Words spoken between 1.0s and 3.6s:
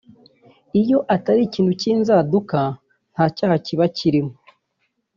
atari ikintu cy’inzaduka nta cyaha